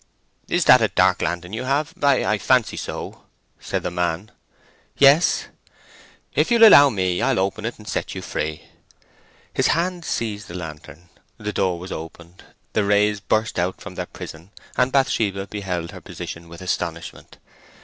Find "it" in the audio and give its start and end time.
7.65-7.77